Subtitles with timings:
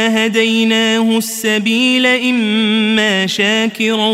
[0.00, 4.08] إنا هديناه السبيل إما شاكرا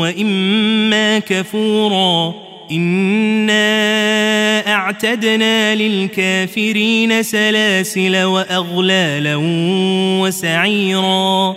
[0.00, 2.34] وإما كفورا.
[2.72, 3.54] إنا
[4.74, 9.36] أعتدنا للكافرين سلاسل وأغلالا
[10.22, 11.56] وسعيرا.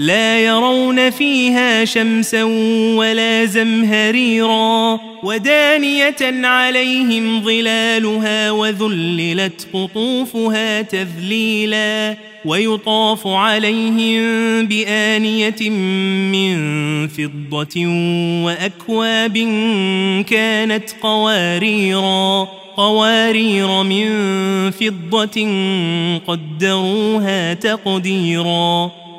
[0.00, 2.42] لا يرون فيها شمسا
[2.96, 14.22] ولا زمهريرا ودانية عليهم ظلالها وذللت قطوفها تذليلا ويطاف عليهم
[14.66, 15.70] بآنية
[16.30, 16.58] من
[17.08, 17.86] فضة
[18.44, 19.38] وأكواب
[20.28, 24.10] كانت قواريرا قوارير من
[24.70, 25.48] فضة
[26.26, 28.90] قدروها تقديرا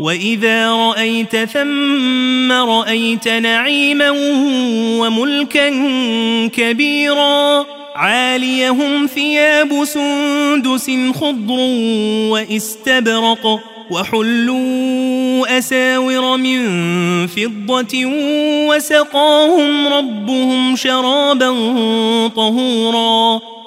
[0.00, 4.10] وإذا رأيت ثم رأيت نعيما
[5.00, 5.68] وملكا
[6.46, 7.66] كبيرا
[7.96, 11.58] عاليهم ثياب سندس خضر
[12.30, 16.66] واستبرق وحلوا أساور من
[17.26, 18.04] فضة
[18.68, 21.50] وسقاهم ربهم شرابا
[22.28, 23.40] طهورا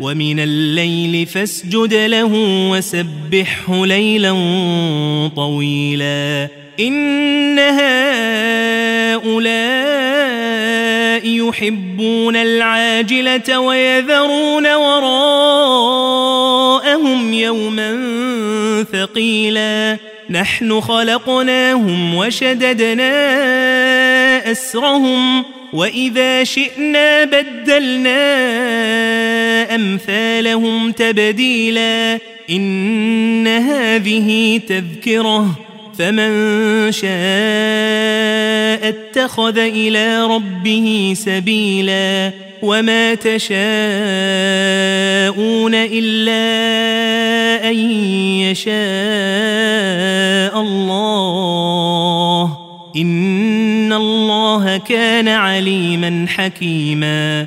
[0.00, 2.30] ومن الليل فاسجد له
[2.70, 4.32] وسبحه ليلا
[5.36, 6.48] طويلا.
[6.80, 8.04] إن هؤلاء
[11.24, 15.34] يحبون العاجلة ويذرون وراءهم
[17.34, 17.96] يوما
[18.92, 19.98] ثقيلا.
[20.30, 23.12] نحن خلقناهم وشددنا
[24.50, 28.24] أسرهم وإذا شئنا بدلنا
[29.74, 32.18] أمثالهم تبديلا
[32.50, 35.58] إن هذه تذكرة
[35.98, 37.08] فمن شاء
[38.88, 42.32] اتخذ إلى ربه سبيلا
[42.62, 43.54] وما تشاءون
[45.74, 46.44] إلا
[47.70, 47.76] أن
[48.40, 48.74] يشاء
[50.60, 52.58] الله
[52.96, 57.46] إن الله كان عليما حكيما